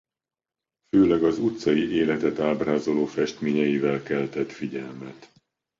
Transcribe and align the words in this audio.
Főleg 0.89 1.23
az 1.23 1.39
utcai 1.39 1.91
életet 1.93 2.39
ábrázoló 2.39 3.05
festményeivel 3.05 4.03
keltett 4.03 4.51
figyelmet. 4.51 5.31